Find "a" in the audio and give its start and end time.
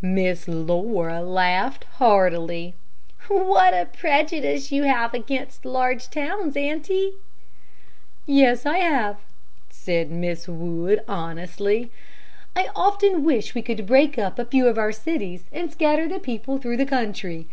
3.74-3.86, 14.38-14.44